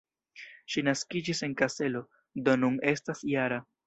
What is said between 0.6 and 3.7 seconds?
Ŝi naskiĝis en Kaselo, do nun estas -jara.